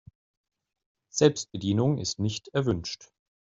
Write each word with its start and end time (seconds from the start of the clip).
Selbstbedienung 1.11 1.99
ist 1.99 2.17
nicht 2.17 2.47
erwünscht. 2.55 3.11